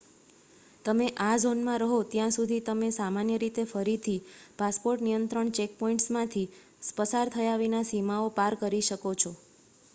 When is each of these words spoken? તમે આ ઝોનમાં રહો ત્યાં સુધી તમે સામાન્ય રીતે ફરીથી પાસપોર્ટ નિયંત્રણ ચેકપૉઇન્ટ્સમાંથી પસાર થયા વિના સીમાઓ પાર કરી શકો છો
તમે 0.85 1.07
આ 1.21 1.35
ઝોનમાં 1.39 1.81
રહો 1.81 1.99
ત્યાં 2.05 2.33
સુધી 2.35 2.61
તમે 2.61 2.89
સામાન્ય 2.95 3.37
રીતે 3.43 3.65
ફરીથી 3.67 4.17
પાસપોર્ટ 4.59 5.05
નિયંત્રણ 5.05 5.53
ચેકપૉઇન્ટ્સમાંથી 5.55 6.47
પસાર 6.97 7.27
થયા 7.31 7.59
વિના 7.59 7.85
સીમાઓ 7.85 8.27
પાર 8.37 8.53
કરી 8.61 8.85
શકો 8.85 9.11
છો 9.17 9.31